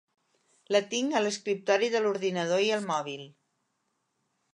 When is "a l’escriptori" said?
1.19-1.89